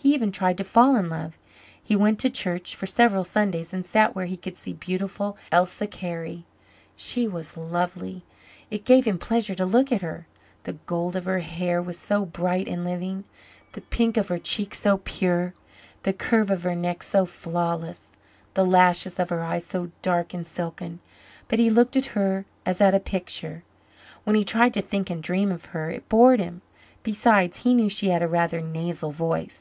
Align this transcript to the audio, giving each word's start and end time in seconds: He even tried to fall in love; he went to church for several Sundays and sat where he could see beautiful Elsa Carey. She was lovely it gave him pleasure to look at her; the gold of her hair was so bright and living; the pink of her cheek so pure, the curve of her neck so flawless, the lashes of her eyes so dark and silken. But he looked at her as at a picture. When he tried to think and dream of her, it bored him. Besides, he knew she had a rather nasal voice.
He 0.00 0.14
even 0.14 0.30
tried 0.30 0.56
to 0.58 0.62
fall 0.64 0.94
in 0.94 1.08
love; 1.08 1.36
he 1.82 1.96
went 1.96 2.20
to 2.20 2.30
church 2.30 2.76
for 2.76 2.86
several 2.86 3.24
Sundays 3.24 3.74
and 3.74 3.84
sat 3.84 4.14
where 4.14 4.26
he 4.26 4.36
could 4.36 4.56
see 4.56 4.72
beautiful 4.72 5.36
Elsa 5.50 5.88
Carey. 5.88 6.44
She 6.94 7.26
was 7.26 7.56
lovely 7.56 8.22
it 8.70 8.84
gave 8.84 9.04
him 9.04 9.18
pleasure 9.18 9.56
to 9.56 9.66
look 9.66 9.90
at 9.90 10.02
her; 10.02 10.28
the 10.62 10.74
gold 10.86 11.16
of 11.16 11.24
her 11.24 11.40
hair 11.40 11.82
was 11.82 11.98
so 11.98 12.24
bright 12.24 12.68
and 12.68 12.84
living; 12.84 13.24
the 13.72 13.80
pink 13.80 14.16
of 14.16 14.28
her 14.28 14.38
cheek 14.38 14.72
so 14.76 14.98
pure, 14.98 15.54
the 16.04 16.12
curve 16.12 16.52
of 16.52 16.62
her 16.62 16.76
neck 16.76 17.02
so 17.02 17.26
flawless, 17.26 18.12
the 18.54 18.64
lashes 18.64 19.18
of 19.18 19.30
her 19.30 19.42
eyes 19.42 19.66
so 19.66 19.90
dark 20.02 20.32
and 20.32 20.46
silken. 20.46 21.00
But 21.48 21.58
he 21.58 21.68
looked 21.70 21.96
at 21.96 22.06
her 22.14 22.44
as 22.64 22.80
at 22.80 22.94
a 22.94 23.00
picture. 23.00 23.64
When 24.22 24.36
he 24.36 24.44
tried 24.44 24.74
to 24.74 24.82
think 24.82 25.10
and 25.10 25.20
dream 25.20 25.50
of 25.50 25.64
her, 25.74 25.90
it 25.90 26.08
bored 26.08 26.38
him. 26.38 26.62
Besides, 27.02 27.64
he 27.64 27.74
knew 27.74 27.88
she 27.90 28.10
had 28.10 28.22
a 28.22 28.28
rather 28.28 28.60
nasal 28.60 29.10
voice. 29.10 29.54